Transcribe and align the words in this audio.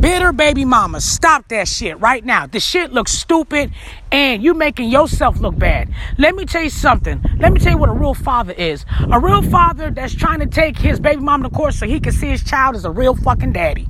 Bitter 0.00 0.32
baby 0.32 0.64
mama, 0.64 0.98
stop 0.98 1.46
that 1.48 1.68
shit 1.68 2.00
right 2.00 2.24
now. 2.24 2.46
The 2.46 2.58
shit 2.58 2.90
looks 2.90 3.12
stupid 3.12 3.70
and 4.10 4.42
you 4.42 4.54
making 4.54 4.88
yourself 4.88 5.38
look 5.40 5.58
bad. 5.58 5.92
Let 6.16 6.34
me 6.34 6.46
tell 6.46 6.62
you 6.62 6.70
something. 6.70 7.22
Let 7.38 7.52
me 7.52 7.60
tell 7.60 7.72
you 7.72 7.78
what 7.78 7.90
a 7.90 7.92
real 7.92 8.14
father 8.14 8.54
is. 8.54 8.86
A 9.12 9.20
real 9.20 9.42
father 9.42 9.90
that's 9.90 10.14
trying 10.14 10.40
to 10.40 10.46
take 10.46 10.78
his 10.78 10.98
baby 10.98 11.20
mama 11.20 11.50
to 11.50 11.54
court 11.54 11.74
so 11.74 11.86
he 11.86 12.00
can 12.00 12.12
see 12.12 12.28
his 12.28 12.42
child 12.42 12.76
as 12.76 12.86
a 12.86 12.90
real 12.90 13.14
fucking 13.14 13.52
daddy. 13.52 13.88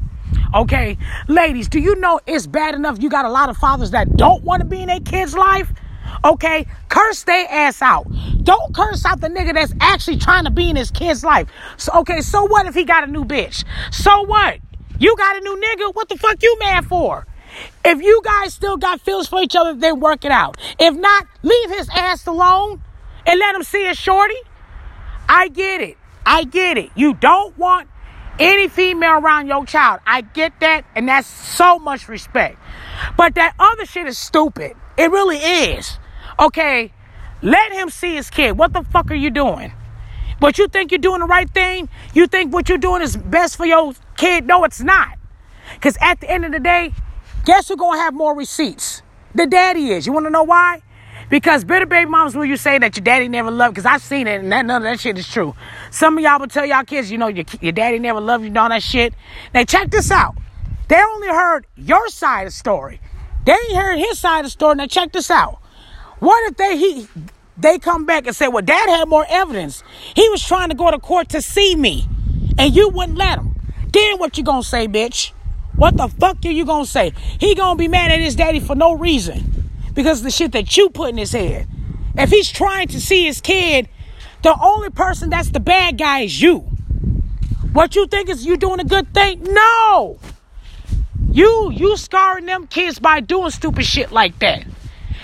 Okay? 0.52 0.98
Ladies, 1.28 1.68
do 1.68 1.78
you 1.78 1.94
know 1.94 2.18
it's 2.26 2.48
bad 2.48 2.74
enough 2.74 3.00
you 3.00 3.08
got 3.08 3.24
a 3.24 3.30
lot 3.30 3.48
of 3.48 3.56
fathers 3.56 3.92
that 3.92 4.16
don't 4.16 4.42
want 4.42 4.62
to 4.62 4.66
be 4.66 4.80
in 4.80 4.88
their 4.88 4.98
kid's 4.98 5.36
life? 5.36 5.72
Okay? 6.24 6.66
Curse 6.88 7.22
their 7.22 7.46
ass 7.48 7.82
out. 7.82 8.10
Don't 8.42 8.74
curse 8.74 9.04
out 9.04 9.20
the 9.20 9.28
nigga 9.28 9.54
that's 9.54 9.74
actually 9.80 10.16
trying 10.16 10.42
to 10.42 10.50
be 10.50 10.70
in 10.70 10.74
his 10.74 10.90
kid's 10.90 11.22
life. 11.22 11.48
So, 11.76 11.92
okay, 12.00 12.20
so 12.20 12.46
what 12.46 12.66
if 12.66 12.74
he 12.74 12.82
got 12.82 13.04
a 13.04 13.06
new 13.06 13.24
bitch? 13.24 13.64
So 13.92 14.22
what? 14.22 14.58
You 15.00 15.16
got 15.16 15.36
a 15.36 15.40
new 15.40 15.56
nigga. 15.56 15.94
What 15.94 16.10
the 16.10 16.18
fuck 16.18 16.42
you 16.42 16.56
mad 16.60 16.84
for? 16.84 17.26
If 17.84 18.02
you 18.02 18.20
guys 18.22 18.52
still 18.52 18.76
got 18.76 19.00
feelings 19.00 19.28
for 19.28 19.40
each 19.40 19.56
other, 19.56 19.74
then 19.74 19.98
work 19.98 20.26
it 20.26 20.30
out. 20.30 20.58
If 20.78 20.94
not, 20.94 21.26
leave 21.42 21.70
his 21.70 21.88
ass 21.88 22.26
alone 22.26 22.82
and 23.26 23.40
let 23.40 23.54
him 23.54 23.62
see 23.62 23.86
his 23.86 23.98
shorty. 23.98 24.36
I 25.26 25.48
get 25.48 25.80
it. 25.80 25.96
I 26.26 26.44
get 26.44 26.76
it. 26.76 26.90
You 26.94 27.14
don't 27.14 27.56
want 27.56 27.88
any 28.38 28.68
female 28.68 29.14
around 29.14 29.48
your 29.48 29.64
child. 29.64 30.00
I 30.06 30.20
get 30.20 30.60
that, 30.60 30.84
and 30.94 31.08
that's 31.08 31.26
so 31.26 31.78
much 31.78 32.06
respect. 32.06 32.58
But 33.16 33.34
that 33.36 33.54
other 33.58 33.86
shit 33.86 34.06
is 34.06 34.18
stupid. 34.18 34.74
It 34.98 35.10
really 35.10 35.38
is. 35.38 35.98
Okay, 36.38 36.92
let 37.40 37.72
him 37.72 37.88
see 37.88 38.16
his 38.16 38.28
kid. 38.28 38.58
What 38.58 38.74
the 38.74 38.82
fuck 38.82 39.10
are 39.10 39.14
you 39.14 39.30
doing? 39.30 39.72
But 40.40 40.58
you 40.58 40.68
think 40.68 40.90
you're 40.90 40.98
doing 40.98 41.20
the 41.20 41.26
right 41.26 41.48
thing? 41.48 41.88
You 42.14 42.26
think 42.26 42.52
what 42.52 42.68
you're 42.68 42.78
doing 42.78 43.02
is 43.02 43.16
best 43.16 43.56
for 43.56 43.66
your 43.66 43.94
kid? 44.16 44.46
No, 44.46 44.64
it's 44.64 44.80
not. 44.80 45.18
Because 45.74 45.96
at 46.00 46.20
the 46.20 46.30
end 46.30 46.44
of 46.44 46.52
the 46.52 46.60
day, 46.60 46.92
guess 47.44 47.68
who's 47.68 47.76
going 47.76 47.98
to 47.98 48.02
have 48.02 48.14
more 48.14 48.34
receipts? 48.34 49.02
The 49.34 49.46
daddy 49.46 49.90
is. 49.90 50.06
You 50.06 50.12
want 50.12 50.26
to 50.26 50.30
know 50.30 50.42
why? 50.42 50.82
Because 51.28 51.62
bitter 51.62 51.86
baby 51.86 52.10
moms 52.10 52.34
will 52.34 52.44
you 52.44 52.56
say 52.56 52.78
that 52.78 52.96
your 52.96 53.04
daddy 53.04 53.28
never 53.28 53.52
loved, 53.52 53.74
because 53.74 53.86
I've 53.86 54.02
seen 54.02 54.26
it 54.26 54.40
and 54.40 54.50
that, 54.50 54.66
none 54.66 54.82
of 54.82 54.90
that 54.90 54.98
shit 54.98 55.16
is 55.16 55.28
true. 55.28 55.54
Some 55.92 56.18
of 56.18 56.24
y'all 56.24 56.40
will 56.40 56.48
tell 56.48 56.66
y'all 56.66 56.82
kids, 56.82 57.12
you 57.12 57.18
know, 57.18 57.28
your, 57.28 57.44
your 57.60 57.70
daddy 57.70 58.00
never 58.00 58.20
loved 58.20 58.42
you 58.42 58.48
and 58.48 58.58
all 58.58 58.68
that 58.68 58.82
shit. 58.82 59.14
Now 59.54 59.62
check 59.62 59.90
this 59.90 60.10
out. 60.10 60.34
They 60.88 61.00
only 61.00 61.28
heard 61.28 61.66
your 61.76 62.08
side 62.08 62.42
of 62.42 62.46
the 62.48 62.56
story. 62.56 63.00
They 63.44 63.52
ain't 63.52 63.76
heard 63.76 63.98
his 63.98 64.18
side 64.18 64.40
of 64.40 64.46
the 64.46 64.50
story. 64.50 64.74
Now 64.74 64.86
check 64.86 65.12
this 65.12 65.30
out. 65.30 65.60
What 66.18 66.50
if 66.50 66.56
they 66.56 66.76
he 66.76 67.06
they 67.56 67.78
come 67.78 68.06
back 68.06 68.26
and 68.26 68.34
say, 68.34 68.48
Well, 68.48 68.62
dad 68.62 68.88
had 68.88 69.08
more 69.08 69.26
evidence. 69.28 69.82
He 70.14 70.28
was 70.28 70.42
trying 70.42 70.70
to 70.70 70.74
go 70.74 70.90
to 70.90 70.98
court 70.98 71.28
to 71.30 71.42
see 71.42 71.76
me, 71.76 72.08
and 72.58 72.74
you 72.74 72.88
wouldn't 72.88 73.18
let 73.18 73.38
him. 73.38 73.54
Then 73.92 74.18
what 74.18 74.38
you 74.38 74.44
gonna 74.44 74.62
say, 74.62 74.86
bitch? 74.86 75.32
What 75.76 75.96
the 75.96 76.08
fuck 76.08 76.38
are 76.44 76.50
you 76.50 76.64
gonna 76.64 76.86
say? 76.86 77.12
He 77.38 77.54
gonna 77.54 77.76
be 77.76 77.88
mad 77.88 78.10
at 78.10 78.20
his 78.20 78.36
daddy 78.36 78.60
for 78.60 78.74
no 78.74 78.92
reason. 78.92 79.70
Because 79.94 80.22
the 80.22 80.30
shit 80.30 80.52
that 80.52 80.76
you 80.76 80.90
put 80.90 81.10
in 81.10 81.18
his 81.18 81.32
head. 81.32 81.66
If 82.16 82.30
he's 82.30 82.50
trying 82.50 82.88
to 82.88 83.00
see 83.00 83.24
his 83.24 83.40
kid, 83.40 83.88
the 84.42 84.56
only 84.60 84.90
person 84.90 85.30
that's 85.30 85.50
the 85.50 85.60
bad 85.60 85.98
guy 85.98 86.20
is 86.20 86.40
you. 86.40 86.60
What 87.72 87.94
you 87.94 88.06
think 88.06 88.28
is 88.28 88.44
you 88.44 88.56
doing 88.56 88.80
a 88.80 88.84
good 88.84 89.12
thing? 89.14 89.42
No. 89.44 90.18
You 91.32 91.70
you 91.70 91.96
scarring 91.96 92.46
them 92.46 92.66
kids 92.66 92.98
by 92.98 93.20
doing 93.20 93.50
stupid 93.50 93.84
shit 93.84 94.10
like 94.10 94.38
that. 94.40 94.64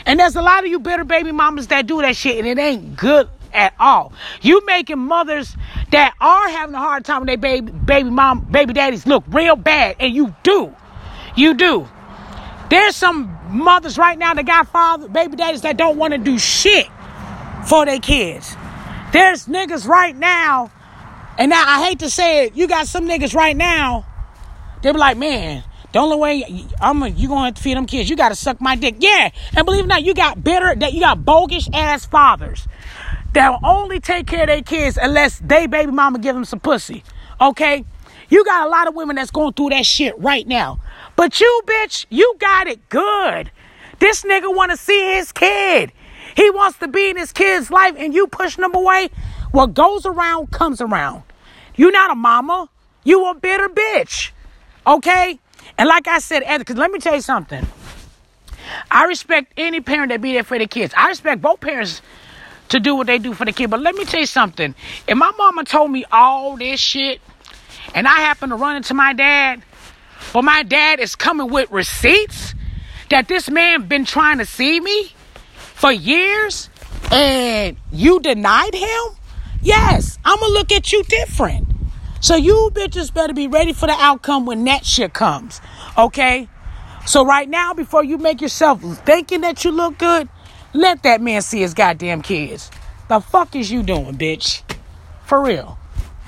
And 0.07 0.21
there's 0.21 0.37
a 0.37 0.43
lot 0.43 0.65
of 0.65 0.71
you 0.71 0.79
bitter 0.79 1.05
baby 1.05 1.33
mamas 1.33 1.67
that 1.67 1.87
do 1.87 2.01
that 2.01 2.17
shit 2.17 2.39
and 2.39 2.47
it 2.47 2.59
ain't 2.59 2.97
good 2.97 3.29
at 3.53 3.75
all. 3.79 4.13
You 4.41 4.65
making 4.65 4.99
mothers 4.99 5.57
that 5.91 6.15
are 6.21 6.49
having 6.49 6.75
a 6.75 6.79
hard 6.79 7.05
time 7.05 7.21
with 7.21 7.27
their 7.27 7.37
baby 7.37 7.73
baby 7.73 8.11
mom 8.11 8.41
baby 8.51 8.73
daddies 8.73 9.07
look 9.07 9.25
real 9.29 9.57
bad 9.57 9.97
and 9.99 10.15
you 10.15 10.35
do. 10.43 10.75
You 11.35 11.55
do. 11.55 11.89
There's 12.71 12.97
some 12.97 13.37
mothers 13.51 13.99
right 13.99 14.19
now 14.19 14.35
that 14.35 14.47
got 14.47 14.69
father 14.69 15.09
baby 15.09 15.37
daddies 15.37 15.63
that 15.63 15.77
don't 15.77 15.97
want 15.97 16.13
to 16.13 16.19
do 16.19 16.39
shit 16.39 16.87
for 17.67 17.85
their 17.85 17.99
kids. 17.99 18.57
There's 19.13 19.47
niggas 19.47 19.87
right 19.87 20.15
now, 20.15 20.71
and 21.39 21.51
now 21.51 21.65
I 21.67 21.85
hate 21.85 22.01
to 22.01 22.11
say 22.11 22.47
it, 22.47 22.57
you 22.57 22.69
got 22.69 22.87
some 22.87 23.07
niggas 23.09 23.35
right 23.35 23.57
now, 23.57 24.05
they 24.83 24.93
be 24.93 24.99
like, 24.99 25.17
man, 25.17 25.65
the 25.97 26.03
only 26.03 26.19
way 26.19 26.45
I'm 26.79 27.03
you 27.17 27.27
gonna 27.27 27.53
to 27.53 27.63
feed 27.63 27.75
them 27.75 27.87
kids, 27.87 28.11
you 28.11 28.17
gotta 28.17 28.35
suck 28.35 28.61
my 28.61 28.77
dick. 28.77 28.97
Yeah, 28.99 29.31
and 29.57 29.65
believe 29.65 29.81
it 29.81 29.85
or 29.85 29.87
not, 29.87 30.03
you 30.03 30.13
got 30.13 30.45
bitter 30.45 30.75
that 30.75 30.93
you 30.93 31.01
got 31.01 31.25
bogus 31.25 31.71
ass 31.73 32.05
fathers 32.05 32.69
that'll 33.33 33.65
only 33.65 33.99
take 33.99 34.27
care 34.27 34.43
of 34.43 34.49
their 34.49 34.61
kids 34.61 34.99
unless 35.01 35.39
they 35.39 35.67
baby 35.67 35.91
mama 35.91 36.19
give 36.19 36.35
them 36.35 36.45
some 36.45 36.61
pussy. 36.61 37.03
Okay? 37.41 37.87
You 38.29 38.45
got 38.45 38.67
a 38.67 38.71
lot 38.71 38.89
of 38.89 38.95
women 38.95 39.17
that's 39.17 39.31
going 39.31 39.55
through 39.55 39.71
that 39.71 39.87
shit 39.87 40.19
right 40.19 40.47
now. 40.47 40.83
But 41.17 41.41
you, 41.41 41.63
bitch, 41.65 42.05
you 42.11 42.37
got 42.39 42.67
it 42.67 42.91
good. 42.91 43.51
This 43.99 44.21
nigga 44.21 44.55
wanna 44.55 44.77
see 44.77 45.15
his 45.15 45.33
kid. 45.33 45.93
He 46.37 46.51
wants 46.51 46.79
to 46.81 46.89
be 46.89 47.09
in 47.09 47.17
his 47.17 47.33
kid's 47.33 47.71
life 47.71 47.95
and 47.97 48.13
you 48.13 48.27
pushing 48.27 48.63
him 48.63 48.75
away. 48.75 49.09
What 49.51 49.73
goes 49.73 50.05
around 50.05 50.51
comes 50.51 50.83
around. 50.83 51.23
You 51.75 51.91
not 51.91 52.11
a 52.11 52.15
mama. 52.15 52.69
You 53.03 53.31
a 53.31 53.35
bitter 53.35 53.71
bitch. 53.71 54.33
Okay? 54.87 55.39
And 55.79 55.89
like 55.89 56.09
I 56.09 56.19
said, 56.19 56.43
because 56.59 56.77
let 56.77 56.91
me 56.91 56.99
tell 56.99 57.15
you 57.15 57.21
something. 57.21 57.67
I 58.91 59.05
respect 59.05 59.53
any 59.57 59.81
parent 59.81 60.11
that 60.11 60.21
be 60.21 60.33
there 60.33 60.45
for 60.45 60.59
their 60.59 60.67
kids. 60.67 60.93
I 60.97 61.09
respect 61.09 61.41
both 61.41 61.61
parents 61.61 62.03
to 62.71 62.81
do 62.81 62.97
what 62.97 63.07
they 63.07 63.19
do 63.19 63.33
for 63.33 63.45
the 63.45 63.53
kid. 63.53 63.71
But 63.71 63.81
let 63.81 63.95
me 63.95 64.05
tell 64.05 64.21
you 64.21 64.27
something. 64.27 64.75
If 65.07 65.17
my 65.17 65.31
mama 65.39 65.65
told 65.65 65.91
me 65.91 66.05
all 66.11 66.57
this 66.57 66.81
shit 66.81 67.21
and 67.95 68.09
I 68.09 68.17
happen 68.21 68.51
to 68.51 68.57
run 68.57 68.77
into 68.77 68.95
my 68.95 69.13
dad, 69.13 69.63
but 70.33 70.43
my 70.43 70.63
dad 70.63 70.99
is 70.99 71.15
coming 71.15 71.49
with 71.49 71.71
receipts 71.71 72.55
that 73.11 73.29
this 73.29 73.49
man 73.49 73.87
been 73.87 74.05
trying 74.05 74.39
to 74.39 74.47
see 74.47 74.81
me 74.81 75.13
for 75.75 75.93
years 75.93 76.69
and 77.13 77.77
you 77.93 78.19
denied 78.21 78.75
him, 78.75 79.17
yes, 79.63 80.19
I'm 80.25 80.41
gonna 80.41 80.53
look 80.53 80.73
at 80.73 80.93
you 80.93 81.05
different. 81.05 81.69
So 82.21 82.37
you 82.37 82.71
bitches 82.73 83.13
better 83.13 83.35
be 83.35 83.47
ready 83.47 83.73
for 83.73 83.87
the 83.87 83.97
outcome 83.99 84.47
when 84.47 84.65
that 84.65 84.85
shit 84.85 85.13
comes. 85.13 85.61
Okay? 85.97 86.49
So 87.07 87.25
right 87.25 87.49
now, 87.49 87.73
before 87.73 88.03
you 88.03 88.19
make 88.19 88.41
yourself 88.41 88.81
thinking 89.05 89.43
that 89.43 89.65
you 89.65 89.71
look 89.71 89.99
good, 89.99 90.29
let 90.73 91.03
that 91.05 91.21
man 91.21 91.43
see 91.43 91.61
his 91.61 91.73
goddamn 91.73 92.23
kids. 92.23 92.71
The 93.09 93.21
fuck 93.21 93.55
is 93.55 93.71
you 93.71 93.83
doing, 93.83 94.17
bitch? 94.17 94.63
For 95.25 95.43
real. 95.43 95.79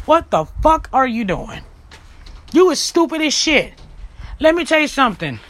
What 0.04 0.30
the 0.30 0.44
fuck 0.62 0.88
are 0.92 1.06
you 1.06 1.24
doing? 1.24 1.62
You 2.52 2.70
is 2.70 2.80
stupid 2.80 3.20
as 3.20 3.34
shit. 3.34 3.74
Let 4.40 4.54
me 4.54 4.64
tell 4.64 4.80
you 4.80 4.88
something. 4.88 5.40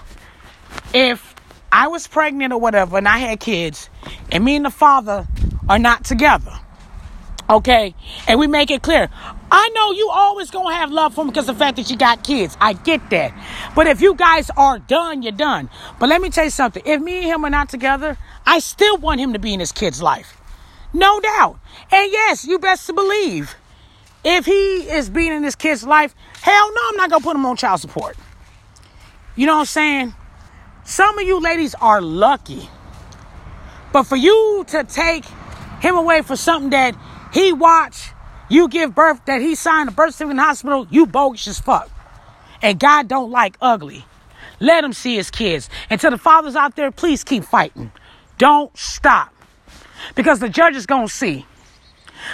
If 0.95 1.35
I 1.71 1.89
was 1.89 2.07
pregnant 2.07 2.53
or 2.53 2.61
whatever 2.61 2.97
and 2.97 3.07
I 3.07 3.19
had 3.19 3.41
kids 3.41 3.91
and 4.33 4.45
me 4.45 4.57
and 4.57 4.65
the 4.65 4.71
father 4.71 5.29
are 5.69 5.79
not 5.79 6.05
together, 6.05 6.59
okay, 7.49 7.95
and 8.27 8.39
we 8.39 8.47
make 8.47 8.71
it 8.71 8.83
clear, 8.83 9.09
I 9.51 9.69
know 9.71 9.93
you 9.93 10.11
always 10.11 10.51
gonna 10.51 10.75
have 10.75 10.91
love 10.91 11.15
for 11.15 11.23
him 11.23 11.29
because 11.29 11.47
the 11.47 11.55
fact 11.55 11.77
that 11.77 11.91
you 11.91 11.97
got 11.97 12.23
kids. 12.25 12.57
I 12.61 12.75
get 12.75 13.09
that. 13.11 13.33
But 13.75 13.87
if 13.87 14.01
you 14.01 14.15
guys 14.15 14.51
are 14.57 14.79
done, 14.79 15.23
you're 15.23 15.33
done. 15.33 15.71
But 15.99 16.09
let 16.09 16.21
me 16.21 16.31
tell 16.31 16.45
you 16.45 16.51
something. 16.51 16.83
If 16.85 17.01
me 17.01 17.19
and 17.19 17.27
him 17.27 17.45
are 17.45 17.51
not 17.51 17.69
together, 17.69 18.19
I 18.47 18.59
still 18.59 18.99
want 18.99 19.21
him 19.21 19.33
to 19.33 19.39
be 19.39 19.55
in 19.55 19.61
his 19.61 19.73
kid's 19.73 20.03
life. 20.03 20.37
No 20.93 21.21
doubt. 21.21 21.59
And 21.91 22.11
yes, 22.13 22.45
you 22.45 22.59
best 22.59 22.87
to 22.87 22.93
believe. 22.93 23.55
If 24.25 24.47
he 24.47 24.91
is 24.91 25.09
being 25.09 25.33
in 25.33 25.43
his 25.43 25.55
kid's 25.55 25.85
life, 25.85 26.15
hell 26.43 26.75
no, 26.75 26.81
I'm 26.91 26.97
not 26.97 27.11
gonna 27.11 27.23
put 27.23 27.37
him 27.37 27.47
on 27.47 27.57
child 27.57 27.81
support. 27.81 28.17
You 29.37 29.47
know 29.47 29.55
what 29.55 29.61
I'm 29.61 29.67
saying? 29.67 30.15
Some 30.85 31.19
of 31.19 31.27
you 31.27 31.41
ladies 31.41 31.75
are 31.81 32.01
lucky. 32.01 32.69
But 33.93 34.03
for 34.05 34.17
you 34.17 34.65
to 34.69 34.85
take 34.85 35.25
him 35.81 35.97
away 35.97 36.23
for 36.23 36.37
something 36.37 36.71
that 36.71 36.97
he 37.33 37.53
watched 37.53 38.13
you 38.49 38.69
give 38.69 38.95
birth 38.95 39.25
that 39.27 39.41
he 39.41 39.55
signed 39.55 39.91
a 39.91 39.93
birth 39.93 40.15
certificate 40.15 40.33
in 40.33 40.37
the 40.39 40.43
hospital, 40.43 40.87
you 40.91 41.07
bogus 41.07 41.47
as 41.47 41.61
fuck. 41.61 41.91
And 42.63 42.79
God 42.79 43.09
don't 43.09 43.31
like 43.31 43.57
ugly. 43.61 44.05
Let 44.59 44.83
him 44.83 44.93
see 44.93 45.17
his 45.17 45.31
kids. 45.31 45.69
And 45.91 46.01
to 46.01 46.11
the 46.11 46.19
fathers 46.19 46.57
out 46.57 46.75
there, 46.75 46.91
please 46.91 47.23
keep 47.23 47.45
fighting. 47.45 47.93
Don't 48.39 48.77
stop. 48.77 49.33
Because 50.15 50.41
the 50.41 50.49
judge 50.49 50.75
is 50.75 50.87
going 50.87 51.09
to 51.09 51.13
see. 51.13 51.47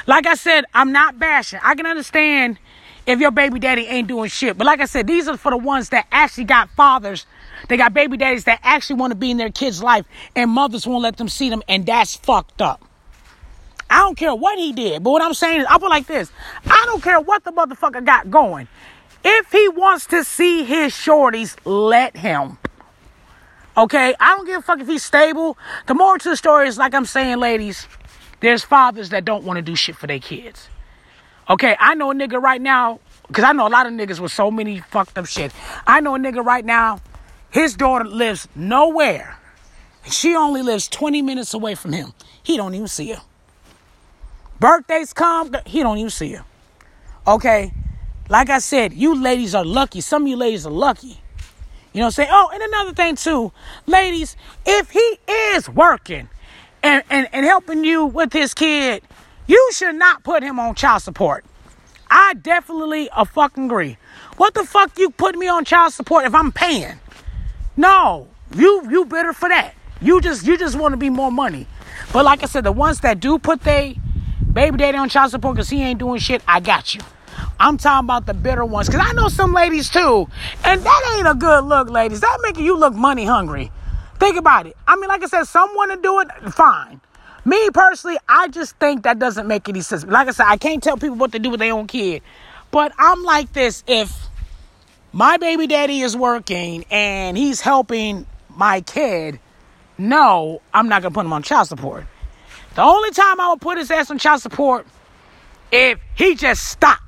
Like 0.07 0.27
I 0.27 0.35
said, 0.35 0.65
I'm 0.73 0.93
not 0.93 1.19
bashing. 1.19 1.61
I 1.63 1.75
can 1.75 1.87
understand 1.87 2.59
if 3.07 3.21
your 3.21 3.31
baby 3.31 3.59
daddy 3.59 3.87
ain't 3.87 4.09
doing 4.09 4.31
shit. 4.31 4.57
But 4.57 4.67
like 4.67 4.81
I 4.81 4.87
said, 4.87 5.07
these 5.07 5.29
are 5.29 5.37
for 5.37 5.51
the 5.51 5.59
ones 5.59 5.91
that 5.91 6.07
actually 6.11 6.45
got 6.45 6.71
fathers. 6.71 7.27
They 7.69 7.77
got 7.77 7.93
baby 7.93 8.17
daddies 8.17 8.45
that 8.45 8.61
actually 8.63 8.97
want 8.97 9.11
to 9.11 9.15
be 9.17 9.31
in 9.31 9.37
their 9.37 9.51
kids' 9.51 9.83
life 9.83 10.07
and 10.35 10.51
mothers 10.51 10.87
won't 10.87 11.03
let 11.03 11.17
them 11.17 11.29
see 11.29 11.51
them. 11.51 11.63
And 11.69 11.85
that's 11.85 12.15
fucked 12.15 12.63
up. 12.63 12.83
I 13.95 13.99
don't 13.99 14.17
care 14.17 14.35
what 14.35 14.59
he 14.59 14.73
did. 14.73 15.05
But 15.05 15.13
what 15.13 15.23
I'm 15.23 15.35
saying 15.35 15.61
is, 15.61 15.67
I'll 15.69 15.79
put 15.79 15.89
like 15.89 16.09
this. 16.09 16.33
I 16.67 16.83
don't 16.87 17.01
care 17.01 17.21
what 17.21 17.45
the 17.45 17.53
motherfucker 17.53 18.05
got 18.05 18.29
going. 18.29 18.67
If 19.25 19.53
he 19.53 19.69
wants 19.69 20.07
to 20.07 20.25
see 20.25 20.65
his 20.65 20.93
shorties, 20.93 21.57
let 21.65 22.17
him. 22.17 22.59
Okay? 23.77 24.13
I 24.19 24.37
don't 24.37 24.47
give 24.47 24.59
a 24.59 24.63
fuck 24.63 24.81
if 24.81 24.89
he's 24.89 25.05
stable. 25.05 25.57
The 25.87 25.95
moral 25.95 26.19
to 26.19 26.31
the 26.31 26.37
story 26.37 26.67
is, 26.67 26.77
like 26.77 26.93
I'm 26.93 27.05
saying, 27.05 27.39
ladies, 27.39 27.87
there's 28.41 28.65
fathers 28.65 29.11
that 29.11 29.25
don't 29.25 29.45
want 29.45 29.59
to 29.59 29.63
do 29.63 29.77
shit 29.77 29.95
for 29.95 30.09
their 30.09 30.19
kids. 30.19 30.69
Okay? 31.49 31.77
I 31.79 31.95
know 31.95 32.11
a 32.11 32.15
nigga 32.15 32.43
right 32.43 32.61
now 32.61 32.99
because 33.29 33.45
I 33.45 33.53
know 33.53 33.69
a 33.69 33.71
lot 33.71 33.87
of 33.87 33.93
niggas 33.93 34.19
with 34.19 34.33
so 34.33 34.51
many 34.51 34.81
fucked 34.81 35.17
up 35.17 35.27
shit. 35.27 35.53
I 35.87 36.01
know 36.01 36.17
a 36.17 36.19
nigga 36.19 36.45
right 36.45 36.65
now, 36.65 37.01
his 37.51 37.77
daughter 37.77 38.05
lives 38.05 38.49
nowhere. 38.57 39.39
She 40.11 40.35
only 40.35 40.63
lives 40.63 40.89
20 40.89 41.23
minutes 41.23 41.55
away 41.55 41.77
from 41.77 41.93
him. 41.93 42.13
He 42.43 42.57
don't 42.57 42.75
even 42.75 42.89
see 42.89 43.13
her. 43.13 43.23
Birthdays 44.61 45.13
come, 45.13 45.55
he 45.67 45.83
don't 45.83 45.99
even 45.99 46.11
see 46.11 46.33
her. 46.33 46.45
Okay? 47.27 47.73
Like 48.29 48.51
I 48.51 48.59
said, 48.59 48.93
you 48.93 49.15
ladies 49.21 49.55
are 49.55 49.65
lucky. 49.65 50.01
Some 50.01 50.23
of 50.23 50.29
you 50.29 50.37
ladies 50.37 50.67
are 50.67 50.73
lucky. 50.73 51.21
You 51.93 52.01
know 52.01 52.07
what 52.07 52.07
I'm 52.07 52.11
saying? 52.13 52.29
Oh, 52.33 52.51
and 52.53 52.63
another 52.63 52.93
thing 52.93 53.17
too, 53.17 53.53
ladies, 53.87 54.37
if 54.67 54.91
he 54.91 55.19
is 55.29 55.69
working 55.69 56.29
and, 56.83 57.05
and, 57.09 57.29
and 57.33 57.47
helping 57.47 57.85
you 57.85 58.07
with 58.07 58.33
his 58.33 58.53
kid, 58.55 59.03
you 59.47 59.71
should 59.73 59.95
not 59.95 60.25
put 60.25 60.43
him 60.43 60.59
on 60.59 60.75
child 60.75 61.03
support. 61.03 61.45
I 62.11 62.35
definitely 62.35 63.09
a 63.15 63.25
fucking 63.25 63.67
agree. 63.67 63.97
What 64.37 64.55
the 64.55 64.65
fuck 64.65 64.99
you 64.99 65.11
put 65.11 65.37
me 65.37 65.49
on 65.49 65.65
child 65.65 65.93
support 65.93 66.25
if 66.25 66.35
I'm 66.35 66.53
paying? 66.53 66.99
No, 67.77 68.29
you 68.55 68.89
you 68.91 69.05
better 69.05 69.33
for 69.33 69.49
that. 69.49 69.75
You 70.01 70.21
just 70.21 70.47
you 70.47 70.57
just 70.57 70.77
want 70.77 70.93
to 70.93 70.97
be 70.97 71.11
more 71.11 71.31
money. 71.31 71.67
But 72.13 72.25
like 72.25 72.43
I 72.43 72.47
said, 72.47 72.65
the 72.65 72.73
ones 72.73 73.01
that 73.01 73.21
do 73.21 73.39
put 73.39 73.61
they 73.63 73.99
baby 74.55 74.79
daddy 74.79 74.97
on 74.97 75.09
child 75.09 75.31
support 75.31 75.57
because 75.57 75.69
he 75.69 75.83
ain't 75.83 75.99
doing 75.99 76.21
shit, 76.21 76.43
I 76.49 76.61
got 76.61 76.95
you. 76.95 77.01
I'm 77.59 77.77
talking 77.77 78.07
about 78.07 78.27
the 78.27 78.35
bitter 78.35 78.65
ones 78.65 78.89
because 78.89 79.07
I 79.07 79.13
know 79.13 79.29
some 79.29 79.53
ladies 79.53 79.91
too, 79.91 80.29
and 80.65 80.81
that 80.81 81.15
ain't 81.17 81.29
a 81.29 81.35
good 81.35 81.65
look, 81.65 81.91
ladies. 81.91 82.21
That 82.21 82.39
making 82.43 82.65
you 82.65 82.77
look 82.77 82.95
money 82.95 83.25
hungry. 83.25 83.71
Think 84.19 84.37
about 84.37 84.67
it. 84.67 84.77
I 84.87 84.97
mean, 84.97 85.09
like 85.09 85.23
I 85.23 85.27
said, 85.27 85.45
someone 85.45 85.91
to 85.91 85.97
do 85.97 86.21
it, 86.21 86.29
fine. 86.53 87.01
Me 87.45 87.69
personally, 87.75 88.17
I 88.29 88.49
just 88.49 88.77
think 88.77 89.03
that 89.03 89.19
doesn't 89.19 89.47
make 89.47 89.69
any 89.69 89.83
sense. 89.83 90.05
Like 90.05 90.29
I 90.29 90.31
said, 90.31 90.47
I 90.47 90.57
can't 90.57 90.83
tell 90.83 90.97
people 90.97 91.17
what 91.17 91.33
to 91.33 91.39
do 91.39 91.51
with 91.51 91.61
their 91.61 91.75
own 91.75 91.87
kid. 91.87 92.23
But 92.71 92.93
I'm 92.99 93.23
like 93.23 93.53
this 93.53 93.85
if 93.87 94.29
my 95.13 95.37
baby 95.37 95.67
daddy 95.67 96.01
is 96.01 96.17
working 96.17 96.85
and 96.91 97.37
he's 97.37 97.61
helping 97.61 98.27
my 98.49 98.81
kid, 98.81 99.39
no, 99.99 100.63
I'm 100.73 100.89
not 100.89 101.03
gonna 101.03 101.15
put 101.15 101.25
him 101.25 101.33
on 101.33 101.43
child 101.43 101.69
support. 101.69 102.07
The 102.75 102.83
only 102.83 103.11
time 103.13 103.41
I 103.41 103.51
would 103.51 103.61
put 103.61 103.79
his 103.79 103.91
ass 103.91 104.11
on 104.11 104.19
child 104.19 104.41
support 104.43 104.87
if 105.71 106.01
he 106.17 106.35
just 106.35 106.69
stopped. 106.69 107.03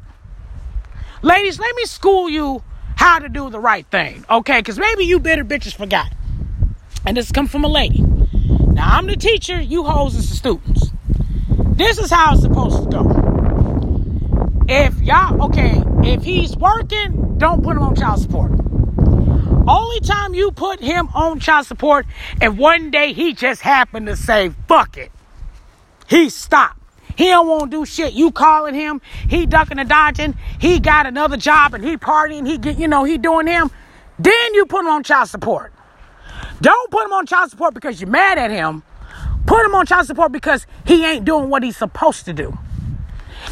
Ladies, 1.23 1.59
let 1.59 1.75
me 1.75 1.85
school 1.87 2.31
you 2.31 2.63
how 2.95 3.19
to 3.19 3.29
do 3.29 3.51
the 3.51 3.59
right 3.59 3.85
thing, 3.87 4.25
okay? 4.31 4.61
Because 4.61 4.79
maybe 4.79 5.05
you 5.05 5.19
bitter 5.19 5.45
bitches 5.45 5.75
forgot. 5.75 6.13
And 7.05 7.17
this 7.17 7.33
come 7.33 7.49
from 7.49 7.65
a 7.65 7.69
lady. 7.69 8.01
Now 8.01 8.97
I'm 8.97 9.07
the 9.07 9.17
teacher, 9.17 9.61
you 9.61 9.83
hoes 9.83 10.15
is 10.15 10.31
the 10.31 10.37
students. 10.37 10.91
This 11.77 11.99
is 11.99 12.11
how 12.11 12.35
it's 12.35 12.43
supposed 12.43 12.85
to 12.85 12.89
go. 12.89 14.65
If 14.69 15.01
y'all, 15.01 15.47
okay, 15.47 15.83
if 16.05 16.23
he's 16.23 16.57
working, 16.57 17.39
don't 17.39 17.63
put 17.63 17.77
him 17.77 17.83
on 17.83 17.97
child 17.97 18.21
support. 18.21 18.53
Only 19.69 20.01
time 20.01 20.33
you 20.35 20.53
put 20.53 20.81
him 20.81 21.09
on 21.13 21.41
child 21.41 21.67
support 21.67 22.07
if 22.41 22.55
one 22.55 22.93
day 22.93 23.13
he 23.13 23.35
just 23.35 23.63
happened 23.63 24.07
to 24.07 24.17
say, 24.17 24.51
fuck 24.69 24.97
it. 24.97 25.11
He 26.09 26.31
stopped. 26.31 26.79
He 27.17 27.25
don't 27.25 27.49
want 27.49 27.71
to 27.71 27.79
do 27.79 27.87
shit. 27.87 28.13
You 28.13 28.31
calling 28.31 28.75
him, 28.75 29.01
he 29.29 29.47
ducking 29.47 29.79
and 29.79 29.89
dodging. 29.89 30.37
He 30.59 30.81
got 30.81 31.07
another 31.07 31.37
job 31.37 31.73
and 31.75 31.83
he 31.83 31.97
partying. 31.97 32.47
He 32.47 32.59
get, 32.59 32.79
you 32.79 32.89
know, 32.89 33.05
he 33.05 33.17
doing 33.17 33.47
him. 33.47 33.71
Then 34.19 34.55
you 34.55 34.67
put 34.67 34.81
him 34.81 34.89
on 34.89 35.03
child 35.03 35.29
support. 35.29 35.73
Don't 36.61 36.91
put 36.91 37.05
him 37.05 37.13
on 37.13 37.27
child 37.27 37.51
support 37.51 37.75
because 37.75 38.01
you're 38.01 38.11
mad 38.11 38.39
at 38.39 38.51
him. 38.51 38.83
Put 39.47 39.65
him 39.65 39.75
on 39.75 39.87
child 39.87 40.07
support 40.07 40.33
because 40.33 40.67
he 40.85 41.05
ain't 41.05 41.25
doing 41.25 41.49
what 41.49 41.63
he's 41.63 41.77
supposed 41.77 42.25
to 42.27 42.33
do. 42.33 42.57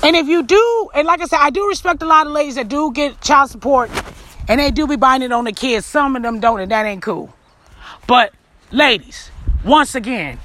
And 0.03 0.17
if 0.17 0.27
you 0.27 0.43
do, 0.43 0.91
and 0.95 1.07
like 1.07 1.21
I 1.23 1.27
said, 1.27 1.39
I 1.41 1.51
do 1.51 1.67
respect 1.69 2.03
a 2.03 2.07
lot 2.07 2.27
of 2.27 2.33
ladies 2.33 2.57
that 2.57 2.69
do 2.69 2.93
get 2.93 3.21
child 3.21 3.51
support 3.51 3.91
and 4.49 4.61
they 4.61 4.71
do 4.71 4.87
be 4.87 4.97
buying 4.97 5.23
it 5.23 5.33
on 5.33 5.45
the 5.45 5.53
kids. 5.53 5.87
Some 5.87 6.17
of 6.17 6.23
them 6.23 6.41
don't, 6.41 6.61
and 6.61 6.71
that 6.71 6.85
ain't 6.85 7.03
cool. 7.03 7.33
But 8.07 8.35
ladies, 8.71 9.31
once 9.65 9.95
again, 9.95 10.39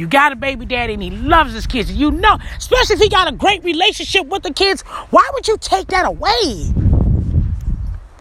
you 0.00 0.06
got 0.06 0.32
a 0.32 0.36
baby 0.36 0.64
daddy 0.64 0.94
and 0.94 1.02
he 1.02 1.10
loves 1.10 1.52
his 1.52 1.66
kids. 1.66 1.92
You 1.92 2.10
know, 2.10 2.38
especially 2.56 2.94
if 2.94 3.00
he 3.00 3.10
got 3.10 3.28
a 3.28 3.32
great 3.32 3.62
relationship 3.62 4.26
with 4.28 4.42
the 4.42 4.52
kids, 4.52 4.80
why 5.10 5.28
would 5.34 5.46
you 5.46 5.58
take 5.58 5.88
that 5.88 6.06
away? 6.06 6.72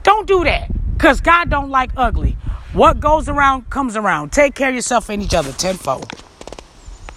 Don't 0.03 0.27
do 0.27 0.43
that. 0.43 0.69
Because 0.93 1.21
God 1.21 1.49
don't 1.49 1.69
like 1.69 1.91
ugly. 1.95 2.35
What 2.73 2.99
goes 2.99 3.29
around 3.29 3.69
comes 3.69 3.95
around. 3.95 4.33
Take 4.33 4.55
care 4.55 4.67
of 4.67 4.75
yourself 4.75 5.09
and 5.09 5.23
each 5.23 5.33
other 5.33 5.53
tenfold. 5.53 6.18